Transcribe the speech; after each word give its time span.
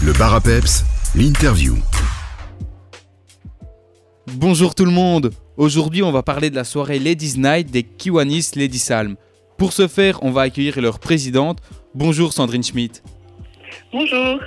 Le 0.00 0.12
bar 0.12 0.32
à 0.32 0.40
peps, 0.40 0.84
l'interview. 1.16 1.76
Bonjour 4.34 4.76
tout 4.76 4.84
le 4.84 4.92
monde 4.92 5.32
Aujourd'hui 5.56 6.04
on 6.04 6.12
va 6.12 6.22
parler 6.22 6.50
de 6.50 6.54
la 6.54 6.62
soirée 6.62 7.00
Ladies 7.00 7.34
Night 7.36 7.72
des 7.72 7.82
Kiwanis 7.82 8.50
Lady 8.54 8.78
Salm. 8.78 9.16
Pour 9.56 9.72
ce 9.72 9.88
faire, 9.88 10.20
on 10.22 10.30
va 10.30 10.42
accueillir 10.42 10.80
leur 10.80 11.00
présidente. 11.00 11.58
Bonjour 11.96 12.32
Sandrine 12.32 12.62
Schmidt. 12.62 13.02
Bonjour. 13.92 14.38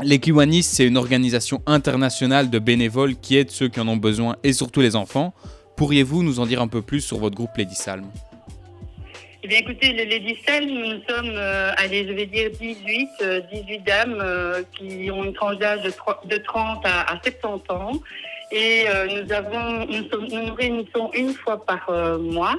Les 0.00 0.20
Kiwanis, 0.20 0.62
c'est 0.62 0.86
une 0.86 0.96
organisation 0.96 1.60
internationale 1.66 2.48
de 2.48 2.60
bénévoles 2.60 3.16
qui 3.16 3.36
aide 3.36 3.50
ceux 3.50 3.68
qui 3.68 3.80
en 3.80 3.88
ont 3.88 3.96
besoin 3.96 4.36
et 4.44 4.52
surtout 4.52 4.80
les 4.80 4.94
enfants. 4.94 5.34
Pourriez-vous 5.76 6.22
nous 6.22 6.38
en 6.38 6.46
dire 6.46 6.62
un 6.62 6.68
peu 6.68 6.82
plus 6.82 7.00
sur 7.00 7.18
votre 7.18 7.34
groupe 7.34 7.56
Lady 7.56 7.74
Salm? 7.74 8.04
Écoutez, 9.58 9.92
le 9.92 10.04
Lady 10.04 10.36
Salm, 10.46 10.68
nous 10.68 11.02
sommes, 11.08 11.32
euh, 11.34 11.72
allez, 11.76 12.06
je 12.06 12.12
vais 12.12 12.26
dire 12.26 12.50
18, 12.50 13.08
euh, 13.22 13.40
18 13.52 13.78
dames 13.84 14.18
euh, 14.20 14.62
qui 14.76 15.10
ont 15.10 15.24
une 15.24 15.32
tranche 15.32 15.56
d'âge 15.58 15.82
de, 15.82 15.90
tro- 15.90 16.14
de 16.24 16.36
30 16.36 16.84
à, 16.84 17.12
à 17.12 17.20
70 17.22 17.70
ans. 17.70 17.92
Et 18.50 18.84
euh, 18.88 19.06
nous, 19.06 19.32
avons, 19.32 19.86
nous, 19.86 20.28
nous 20.28 20.42
nous 20.46 20.54
réunissons 20.54 21.10
une 21.14 21.32
fois 21.32 21.64
par 21.64 21.88
euh, 21.88 22.18
mois 22.18 22.54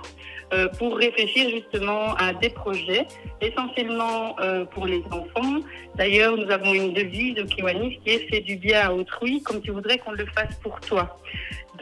euh, 0.54 0.68
pour 0.80 0.98
réfléchir 0.98 1.50
justement 1.50 2.16
à 2.16 2.34
des 2.34 2.50
projets, 2.50 3.06
essentiellement 3.42 4.36
euh, 4.40 4.66
pour 4.66 4.88
les 4.88 5.04
enfants. 5.12 5.60
D'ailleurs, 5.96 6.36
nous 6.36 6.50
avons 6.50 6.74
une 6.74 6.94
devise 6.94 7.40
au 7.40 7.46
Kiwanis 7.46 8.00
qui 8.04 8.10
est 8.12 8.28
«Fais 8.30 8.42
du 8.42 8.56
bien 8.56 8.82
à 8.90 8.92
autrui 8.92 9.42
comme 9.44 9.62
tu 9.62 9.70
voudrais 9.72 10.00
qu'on 10.00 10.12
le 10.14 10.26
fasse 10.36 10.56
pour 10.64 10.80
toi». 10.80 11.18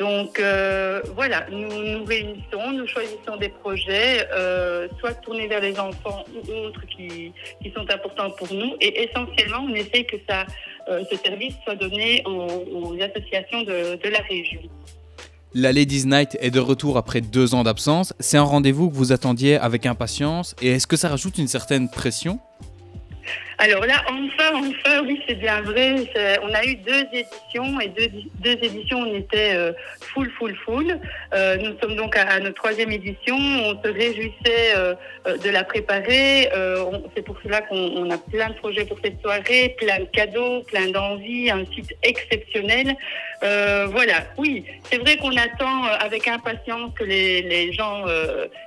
Donc 0.02 0.40
euh, 0.40 1.00
voilà, 1.16 1.46
nous 1.52 1.70
nous 1.70 2.04
réunissons, 2.06 2.72
nous 2.74 2.88
choisissons 2.88 3.38
des 3.40 3.50
projets, 3.50 4.28
euh, 4.34 4.88
soit 5.00 5.14
tournés 5.14 5.46
vers 5.46 5.62
les 5.62 5.80
enfants 5.80 6.24
ou 6.34 6.52
autres 6.66 6.82
qui, 6.88 7.32
qui 7.62 7.72
sont 7.72 7.86
importants 7.88 8.32
pour 8.32 8.52
nous. 8.52 8.72
Et 8.82 9.04
essentiellement, 9.04 9.64
on 9.70 9.76
essaye 9.76 10.08
que 10.08 10.16
ça, 10.28 10.48
euh, 10.90 11.04
ce 11.12 11.16
service 11.18 11.54
soit 11.64 11.76
donné 11.76 12.24
aux, 12.26 12.64
aux 12.80 12.96
associations 13.00 13.62
de, 13.62 14.04
de 14.04 14.10
la 14.10 14.22
région. 14.22 14.62
La 15.54 15.72
Ladies 15.72 16.08
Night 16.08 16.36
est 16.42 16.50
de 16.50 16.60
retour 16.60 16.98
après 16.98 17.22
deux 17.22 17.54
ans 17.54 17.62
d'absence. 17.62 18.16
C'est 18.20 18.38
un 18.38 18.44
rendez-vous 18.44 18.90
que 18.90 18.96
vous 18.96 19.12
attendiez 19.12 19.58
avec 19.58 19.86
impatience 19.86 20.56
et 20.64 20.70
est-ce 20.70 20.88
que 20.88 20.98
ça 20.98 21.10
rajoute 21.10 21.38
une 21.38 21.48
certaine 21.48 21.92
pression? 21.92 22.40
Alors 23.64 23.86
là, 23.86 24.04
enfin, 24.08 24.56
enfin, 24.56 25.04
oui, 25.06 25.22
c'est 25.28 25.36
bien 25.36 25.62
vrai. 25.62 25.94
On 26.42 26.52
a 26.52 26.66
eu 26.66 26.78
deux 26.78 27.06
éditions 27.14 27.80
et 27.80 27.90
deux, 27.90 28.58
éditions, 28.60 29.02
on 29.02 29.16
était 29.16 29.54
euh, 29.54 29.72
full, 30.00 30.32
full, 30.32 30.56
full. 30.66 31.00
Euh, 31.36 31.58
nous 31.58 31.78
sommes 31.80 31.96
donc 31.96 32.18
à, 32.18 32.40
notre 32.40 32.56
troisième 32.56 32.92
édition. 32.92 33.36
On 33.38 33.80
se 33.84 33.88
réjouissait 33.88 34.76
euh, 34.76 34.96
de 35.44 35.50
la 35.52 35.64
préparer. 35.64 36.50
C'est 37.16 37.22
pour 37.24 37.38
cela 37.44 37.62
qu'on 37.62 37.78
on 37.78 38.10
a 38.10 38.18
plein 38.18 38.50
de 38.50 38.56
projets 38.56 38.86
pour 38.86 38.98
cette 39.04 39.22
soirée, 39.22 39.76
plein 39.78 40.00
de 40.00 40.06
cadeaux, 40.06 40.64
plein 40.64 40.90
d'envies, 40.90 41.52
un 41.52 41.64
site 41.66 41.94
exceptionnel. 42.02 42.96
Voilà, 43.42 44.26
oui, 44.40 44.66
c'est 44.86 44.98
vrai 44.98 45.18
qu'on 45.18 45.36
attend 45.38 45.84
avec 46.00 46.28
impatience 46.28 46.94
que 46.96 47.04
les, 47.04 47.72
gens 47.74 48.06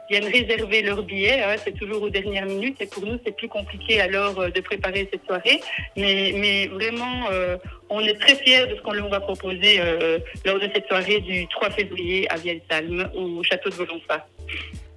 viennent 0.08 0.30
réserver 0.30 0.82
leurs 0.82 1.02
billets. 1.02 1.42
hein. 1.42 1.56
c'est 1.64 1.76
toujours 1.76 2.02
aux 2.02 2.10
dernières 2.10 2.46
minutes 2.46 2.80
et 2.80 2.86
pour 2.86 3.04
nous, 3.04 3.18
c'est 3.24 3.36
plus 3.36 3.48
compliqué 3.48 4.00
alors 4.00 4.34
de 4.34 4.60
préparer 4.60 4.83
cette 4.92 5.24
soirée. 5.26 5.60
Mais, 5.96 6.34
mais 6.36 6.66
vraiment, 6.68 7.26
euh, 7.30 7.56
on 7.90 8.00
est 8.00 8.18
très 8.18 8.34
fiers 8.36 8.66
de 8.66 8.76
ce 8.76 8.82
qu'on 8.82 8.92
leur 8.92 9.08
va 9.08 9.20
proposer 9.20 9.80
euh, 9.80 10.18
lors 10.44 10.58
de 10.58 10.68
cette 10.74 10.86
soirée 10.86 11.20
du 11.20 11.46
3 11.48 11.70
février 11.70 12.30
à 12.30 12.36
Vielsalm 12.36 13.08
au 13.14 13.42
château 13.42 13.70
de 13.70 13.74
Volonfa. 13.74 14.26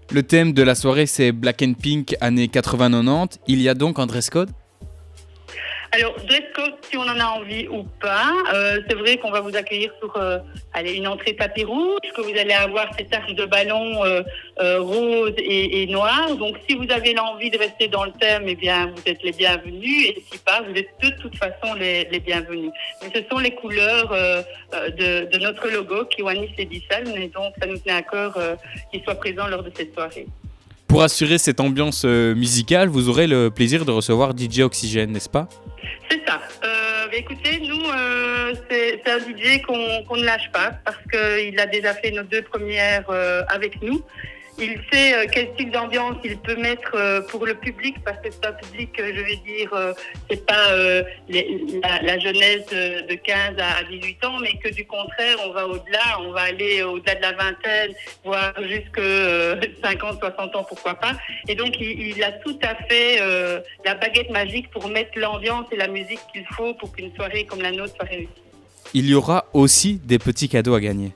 Le 0.09 0.23
thème 0.23 0.53
de 0.53 0.63
la 0.63 0.73
soirée 0.73 1.05
c'est 1.05 1.33
Black 1.33 1.61
and 1.61 1.73
Pink 1.81 2.15
années 2.21 2.47
80-90. 2.47 3.39
Il 3.47 3.61
y 3.61 3.67
a 3.67 3.73
donc 3.73 3.99
un 3.99 4.05
dress 4.05 4.29
code? 4.29 4.49
Alors, 5.97 6.13
dress 6.27 6.43
code, 6.53 6.75
si 6.87 6.95
on 6.95 7.01
en 7.01 7.19
a 7.19 7.25
envie 7.25 7.67
ou 7.69 7.83
pas, 7.99 8.31
euh, 8.53 8.79
c'est 8.87 8.95
vrai 8.95 9.17
qu'on 9.17 9.31
va 9.31 9.41
vous 9.41 9.55
accueillir 9.55 9.91
sur 9.97 10.15
euh, 10.15 10.37
une 10.85 11.07
entrée 11.07 11.35
tapis 11.35 11.63
rouge, 11.63 11.97
que 12.15 12.21
vous 12.21 12.37
allez 12.37 12.53
avoir 12.53 12.93
cette 12.95 13.11
arche 13.11 13.33
de 13.33 13.45
ballon 13.45 14.05
euh, 14.05 14.21
rose 14.79 15.33
et, 15.39 15.81
et 15.81 15.87
noir. 15.87 16.35
Donc, 16.35 16.55
si 16.69 16.75
vous 16.75 16.85
avez 16.91 17.15
l'envie 17.15 17.49
de 17.49 17.57
rester 17.57 17.87
dans 17.87 18.03
le 18.03 18.11
thème, 18.11 18.43
eh 18.45 18.53
bien, 18.53 18.93
vous 18.95 19.01
êtes 19.07 19.23
les 19.23 19.31
bienvenus. 19.31 20.09
Et 20.09 20.23
si 20.31 20.37
pas, 20.37 20.61
vous 20.61 20.75
êtes 20.75 20.89
de 21.01 21.09
toute 21.19 21.35
façon 21.35 21.73
les, 21.73 22.05
bienvenus. 22.19 22.69
Mais 23.01 23.09
ce 23.15 23.27
sont 23.27 23.39
les 23.39 23.55
couleurs 23.55 24.09
de, 24.11 25.37
notre 25.39 25.67
logo, 25.67 26.05
Kiwanis 26.05 26.53
et 26.59 26.83
Salm, 26.91 27.07
et 27.17 27.29
donc 27.29 27.55
ça 27.59 27.65
nous 27.65 27.79
tenait 27.79 27.97
à 27.97 28.03
cœur 28.03 28.37
qu'ils 28.91 29.03
soient 29.03 29.15
présents 29.15 29.47
lors 29.47 29.63
de 29.63 29.71
cette 29.75 29.95
soirée. 29.95 30.27
Pour 30.87 31.03
assurer 31.03 31.37
cette 31.37 31.59
ambiance 31.59 32.03
euh, 32.05 32.33
musicale, 32.33 32.87
vous 32.87 33.09
aurez 33.09 33.27
le 33.27 33.49
plaisir 33.49 33.83
de 33.83 33.91
recevoir 33.91 34.31
DJ 34.37 34.61
Oxygène, 34.61 35.11
n'est-ce 35.11 35.29
pas? 35.29 35.49
C'est 36.09 36.25
ça. 36.25 36.39
Euh, 36.63 37.07
bah, 37.07 37.17
écoutez, 37.17 37.59
nous, 37.59 37.83
euh, 37.83 38.53
c'est 38.69 39.01
un 39.09 39.19
DJ 39.19 39.61
qu'on 39.61 40.15
ne 40.15 40.23
lâche 40.23 40.49
pas 40.53 40.71
parce 40.85 40.97
qu'il 41.11 41.59
a 41.59 41.65
déjà 41.65 41.93
fait 41.93 42.11
nos 42.11 42.23
deux 42.23 42.41
premières 42.41 43.09
avec 43.49 43.81
nous. 43.81 44.01
Il 44.59 44.79
sait 44.91 45.13
euh, 45.13 45.25
quel 45.31 45.53
type 45.55 45.71
d'ambiance 45.71 46.15
il 46.23 46.35
peut 46.39 46.55
mettre 46.55 46.91
euh, 46.95 47.21
pour 47.21 47.45
le 47.45 47.53
public 47.53 47.95
parce 48.03 48.17
que 48.17 48.29
c'est 48.31 48.43
un 48.45 48.53
public, 48.53 48.89
euh, 48.99 49.11
je 49.15 49.21
vais 49.21 49.35
dire, 49.45 49.93
c'est 50.29 50.45
pas 50.45 50.71
les- 51.29 51.61
la, 51.83 52.01
la 52.01 52.19
jeunesse 52.19 52.65
de, 52.71 53.07
de 53.07 53.13
15 53.15 53.55
à 53.59 53.83
18 53.83 54.25
ans, 54.25 54.39
mais 54.41 54.53
que 54.57 54.73
du 54.73 54.85
contraire, 54.85 55.37
on 55.45 55.51
va 55.51 55.67
au-delà, 55.67 56.19
on 56.21 56.31
va 56.31 56.41
aller 56.41 56.81
au-delà 56.81 57.15
de 57.15 57.21
la 57.21 57.33
vingtaine, 57.33 57.91
voire 58.23 58.53
jusque 58.63 58.97
euh, 58.97 59.55
50, 59.83 60.19
60 60.19 60.55
ans, 60.55 60.65
pourquoi 60.67 60.95
pas. 60.95 61.13
Et 61.47 61.53
donc, 61.53 61.79
il, 61.79 62.07
il 62.17 62.23
a 62.23 62.31
tout 62.31 62.57
à 62.63 62.73
fait 62.87 63.17
euh, 63.21 63.59
la 63.85 63.93
baguette 63.93 64.31
magique 64.31 64.71
pour 64.71 64.87
mettre 64.89 65.11
l'ambiance 65.19 65.65
et 65.71 65.75
la 65.75 65.87
musique 65.87 66.19
qu'il 66.33 66.45
faut 66.55 66.73
pour 66.73 66.91
qu'une 66.95 67.13
soirée 67.15 67.45
comme 67.45 67.61
la 67.61 67.71
nôtre 67.71 67.93
soit 67.95 68.05
réussie. 68.09 68.29
Il 68.95 69.05
y 69.07 69.13
aura 69.13 69.45
aussi 69.53 69.99
des 70.03 70.17
petits 70.17 70.49
cadeaux 70.49 70.73
à 70.73 70.79
gagner. 70.79 71.11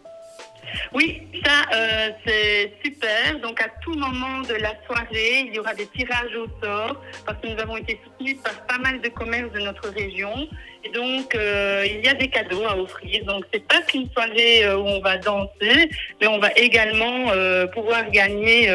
Oui, 0.94 1.22
ça, 1.44 1.66
euh, 1.74 2.10
c'est 2.26 2.74
super. 2.84 3.40
Donc, 3.42 3.62
à 3.62 3.68
tout 3.82 3.94
moment 3.94 4.42
de 4.42 4.54
la 4.56 4.74
soirée, 4.86 5.46
il 5.48 5.56
y 5.56 5.60
aura 5.60 5.74
des 5.74 5.88
tirages 5.88 6.36
au 6.36 6.48
sort 6.64 7.02
parce 7.26 7.40
que 7.42 7.48
nous 7.48 7.60
avons 7.60 7.78
été 7.78 8.00
soutenus 8.04 8.38
par 8.44 8.66
pas 8.66 8.78
mal 8.78 9.02
de 9.02 9.10
commerces 9.10 9.52
de 9.52 9.60
notre 9.60 9.90
région. 9.90 10.48
Et 10.84 10.90
donc, 10.90 11.36
euh, 11.36 11.86
il 11.86 12.06
y 12.06 12.10
a 12.10 12.14
des 12.14 12.28
cadeaux 12.28 12.66
à 12.66 12.78
offrir. 12.78 13.26
Donc, 13.26 13.46
c'est 13.54 13.66
pas 13.68 13.82
qu'une 13.82 14.10
soirée 14.12 14.66
euh, 14.66 14.78
où 14.78 14.88
on 14.88 15.02
va 15.02 15.18
danser, 15.18 15.90
mais 16.20 16.28
on 16.28 16.40
va 16.40 16.52
également 16.56 17.32
pouvoir 17.74 18.10
gagner 18.12 18.68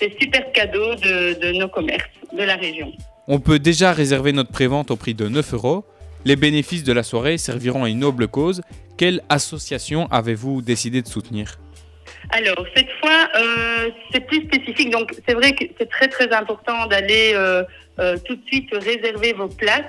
des 0.00 0.16
super 0.20 0.52
cadeaux 0.52 0.94
de, 0.96 1.38
de 1.40 1.52
nos 1.52 1.68
commerces 1.68 2.08
de 2.32 2.42
la 2.42 2.56
région. 2.56 2.92
On 3.26 3.40
peut 3.40 3.58
déjà 3.58 3.92
réserver 3.92 4.32
notre 4.32 4.50
prévente 4.50 4.90
au 4.90 4.96
prix 4.96 5.14
de 5.14 5.28
9 5.28 5.54
euros. 5.54 5.84
Les 6.24 6.36
bénéfices 6.36 6.84
de 6.84 6.92
la 6.92 7.02
soirée 7.02 7.38
serviront 7.38 7.84
à 7.84 7.88
une 7.88 8.00
noble 8.00 8.28
cause. 8.28 8.62
Quelle 8.96 9.22
association 9.28 10.06
avez-vous 10.10 10.62
décidé 10.62 11.02
de 11.02 11.08
soutenir? 11.08 11.58
Alors, 12.30 12.64
cette 12.74 12.90
fois, 13.00 13.28
euh, 13.36 13.90
c'est 14.12 14.26
plus 14.26 14.42
spécifique. 14.42 14.90
Donc, 14.90 15.12
c'est 15.26 15.34
vrai 15.34 15.52
que 15.52 15.64
c'est 15.78 15.88
très, 15.88 16.08
très 16.08 16.30
important 16.32 16.86
d'aller 16.86 17.32
euh, 17.34 17.62
euh, 17.98 18.16
tout 18.24 18.36
de 18.36 18.46
suite 18.46 18.68
réserver 18.72 19.32
vos 19.32 19.48
places 19.48 19.82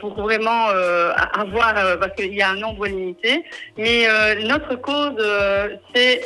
pour 0.00 0.14
vraiment 0.14 0.68
avoir, 1.34 1.74
parce 1.98 2.14
qu'il 2.14 2.32
y 2.32 2.40
a 2.40 2.50
un 2.50 2.56
nombre 2.56 2.86
limité. 2.86 3.44
Mais 3.76 4.06
notre 4.42 4.76
cause, 4.76 5.22
c'est 5.94 6.22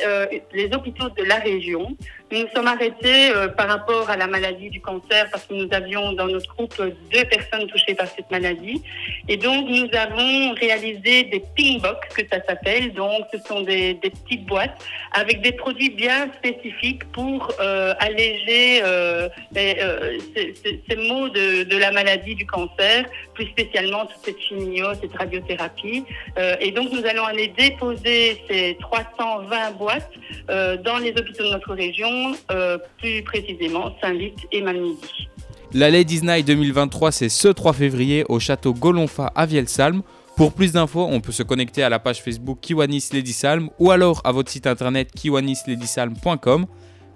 les 0.53 0.69
hôpitaux 0.73 1.09
de 1.09 1.23
la 1.23 1.35
région. 1.35 1.97
Nous 2.31 2.39
nous 2.39 2.47
sommes 2.55 2.67
arrêtés 2.67 3.31
euh, 3.35 3.47
par 3.47 3.67
rapport 3.67 4.09
à 4.09 4.17
la 4.17 4.27
maladie 4.27 4.69
du 4.69 4.81
cancer 4.81 5.27
parce 5.31 5.45
que 5.45 5.53
nous 5.53 5.67
avions 5.71 6.13
dans 6.13 6.27
notre 6.27 6.47
groupe 6.55 6.75
deux 7.11 7.23
personnes 7.25 7.67
touchées 7.67 7.95
par 7.95 8.07
cette 8.07 8.29
maladie. 8.31 8.81
Et 9.27 9.37
donc, 9.37 9.67
nous 9.69 9.87
avons 9.93 10.53
réalisé 10.53 11.23
des 11.23 11.43
ping 11.55 11.81
box, 11.81 11.99
que 12.15 12.23
ça 12.31 12.43
s'appelle. 12.47 12.93
Donc, 12.93 13.25
ce 13.31 13.39
sont 13.47 13.61
des, 13.61 13.95
petites 13.95 14.45
boîtes 14.45 14.83
avec 15.11 15.41
des 15.41 15.51
produits 15.51 15.89
bien 15.91 16.29
spécifiques 16.37 17.03
pour 17.11 17.51
euh, 17.59 17.93
alléger 17.99 18.81
euh, 18.83 19.29
euh, 19.55 20.17
ces, 20.35 20.53
ces- 20.87 20.95
maux 20.95 21.29
de, 21.29 21.77
la 21.77 21.91
maladie 21.91 22.35
du 22.35 22.45
cancer, 22.45 23.05
plus 23.33 23.45
spécialement 23.47 24.05
toute 24.05 24.23
cette 24.23 24.39
chimio, 24.39 24.87
cette 25.01 25.15
radiothérapie. 25.15 26.03
Euh, 26.37 26.55
et 26.59 26.71
donc, 26.71 26.91
nous 26.91 27.05
allons 27.05 27.25
aller 27.25 27.49
déposer 27.49 28.41
ces 28.49 28.77
320 28.79 29.71
boîtes 29.77 30.09
euh, 30.49 30.77
dans 30.77 30.97
les 30.97 31.11
hôpitaux 31.11 31.43
de 31.43 31.49
notre 31.49 31.73
région, 31.73 32.09
euh, 32.51 32.77
plus 32.99 33.23
précisément 33.23 33.91
Saint-Vite 34.01 34.39
et 34.51 34.61
Malmedy. 34.61 35.27
La 35.73 35.89
Ladies 35.89 36.21
Night 36.21 36.47
2023, 36.47 37.11
c'est 37.11 37.29
ce 37.29 37.47
3 37.47 37.73
février 37.73 38.23
au 38.29 38.39
château 38.39 38.73
Golonfa 38.73 39.31
à 39.35 39.45
Vielsalm. 39.45 40.03
Pour 40.37 40.53
plus 40.53 40.73
d'infos, 40.73 41.07
on 41.09 41.21
peut 41.21 41.31
se 41.31 41.43
connecter 41.43 41.83
à 41.83 41.89
la 41.89 41.99
page 41.99 42.21
Facebook 42.21 42.59
Kiwanis 42.61 43.09
Lady 43.13 43.33
Salm 43.33 43.69
ou 43.79 43.91
alors 43.91 44.21
à 44.23 44.31
votre 44.31 44.51
site 44.51 44.67
internet 44.67 45.11
kiwanisladysalm.com. 45.13 46.65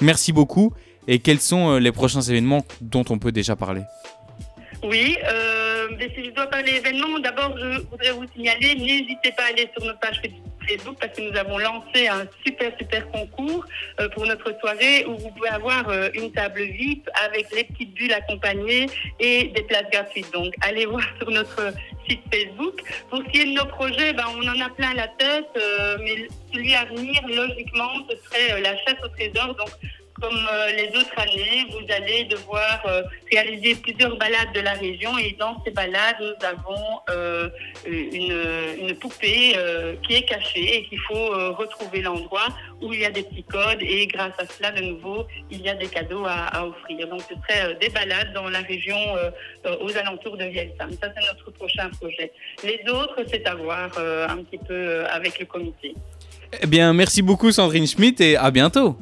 Merci 0.02 0.32
beaucoup. 0.32 0.74
Et 1.08 1.20
quels 1.20 1.40
sont 1.40 1.72
euh, 1.72 1.80
les 1.80 1.92
prochains 1.92 2.22
événements 2.22 2.64
dont 2.82 3.04
on 3.10 3.18
peut 3.18 3.32
déjà 3.32 3.56
parler? 3.56 3.82
Oui, 4.84 5.18
euh, 5.26 5.88
mais 5.98 6.10
si 6.16 6.26
je 6.26 6.32
dois 6.32 6.48
parler 6.48 6.72
événements, 6.72 7.20
d'abord 7.20 7.58
je 7.58 7.82
voudrais 7.90 8.12
vous 8.12 8.26
signaler, 8.34 8.76
n'hésitez 8.76 9.32
pas 9.36 9.44
à 9.44 9.48
aller 9.48 9.70
sur 9.76 9.86
notre 9.86 10.00
page 10.00 10.22
Facebook 10.22 10.49
parce 11.00 11.16
que 11.16 11.22
nous 11.22 11.38
avons 11.38 11.58
lancé 11.58 12.08
un 12.08 12.26
super, 12.46 12.72
super 12.78 13.10
concours 13.12 13.66
pour 14.14 14.26
notre 14.26 14.58
soirée 14.60 15.06
où 15.06 15.18
vous 15.18 15.30
pouvez 15.32 15.50
avoir 15.50 15.92
une 16.14 16.32
table 16.32 16.62
VIP 16.62 17.10
avec 17.26 17.48
les 17.54 17.64
petites 17.64 17.94
bulles 17.94 18.14
accompagnées 18.14 18.88
et 19.20 19.46
des 19.46 19.64
places 19.64 19.90
gratuites. 19.92 20.32
Donc, 20.34 20.54
allez 20.62 20.86
voir 20.86 21.04
sur 21.20 21.30
notre 21.32 21.74
site 22.08 22.22
Facebook. 22.32 22.82
Pour 23.10 23.20
ce 23.20 23.24
qui 23.32 23.42
est 23.42 23.46
de 23.46 23.54
nos 23.54 23.66
projets, 23.66 24.14
ben, 24.14 24.26
on 24.36 24.48
en 24.48 24.60
a 24.62 24.70
plein 24.70 24.94
la 24.94 25.08
tête, 25.08 25.50
mais 26.00 26.28
celui 26.54 26.74
à 26.76 26.86
venir, 26.86 27.22
logiquement, 27.28 27.90
ce 28.10 28.16
serait 28.26 28.62
la 28.62 28.76
chasse 28.78 28.98
au 29.04 29.08
trésor. 29.10 29.56
Donc, 29.56 29.70
comme 30.22 30.48
euh, 30.52 30.72
les 30.72 30.88
autres 30.90 31.18
années, 31.18 31.68
vous 31.72 31.94
allez 31.94 32.26
devoir 32.26 32.82
euh, 32.86 33.04
réaliser 33.32 33.76
plusieurs 33.76 34.18
balades 34.18 34.54
de 34.54 34.60
la 34.60 34.74
région 34.74 35.18
et 35.18 35.36
dans 35.40 35.62
ces 35.64 35.72
balades, 35.72 36.18
nous 36.20 36.46
avons 36.46 37.00
euh, 37.10 37.50
une, 37.86 38.96
poupée 39.00 39.56
qui 40.06 40.16
est 40.16 40.24
cachée 40.24 40.78
et 40.78 40.84
qu'il 40.86 41.00
faut 41.00 41.30
retrouver 41.54 42.02
l'endroit 42.02 42.48
où 42.82 42.92
il 42.92 43.00
y 43.00 43.06
a 43.06 43.12
des 43.12 43.24
petits 43.24 43.44
codes 43.44 43.82
et 43.82 44.08
grâce 44.08 44.34
à 44.38 44.46
cela, 44.46 44.72
de 44.72 44.82
nouveau, 44.82 45.26
il 45.52 45.62
y 45.62 45.70
a 45.70 45.76
des 45.76 45.88
cadeaux 45.88 46.26
à, 46.26 46.66
offrir. 46.66 47.08
Donc 47.08 47.22
ce 47.22 47.36
serait 47.36 47.76
des 47.76 47.90
balades 47.90 48.34
dans 48.34 48.50
la 48.50 48.60
région 48.60 48.98
aux 49.82 49.98
alentours 49.98 50.38
de 50.38 50.46
Vielsam. 50.46 50.92
Ça, 51.02 51.12
c'est 51.16 51.26
notre 51.26 51.52
prochain 51.52 51.90
projet. 52.00 52.32
Les 52.64 52.82
autres, 52.92 53.24
c'est 53.28 53.48
à 53.48 53.56
voir 53.56 53.90
un 53.98 54.38
petit 54.44 54.60
peu 54.68 55.06
avec 55.06 55.40
le 55.40 55.46
comité. 55.46 55.94
Eh 56.62 56.68
bien, 56.68 56.92
merci 56.94 57.22
beaucoup 57.22 57.52
Sandrine 57.52 57.88
Schmitt 57.88 58.20
et 58.22 58.36
à 58.36 58.52
bientôt. 58.52 58.98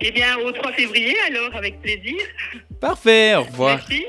Eh 0.00 0.10
bien, 0.10 0.38
au 0.38 0.52
3 0.52 0.72
février, 0.72 1.16
alors, 1.28 1.54
avec 1.54 1.80
plaisir. 1.80 2.16
Parfait, 2.80 3.34
au 3.34 3.42
revoir. 3.42 3.76
Merci. 3.88 4.06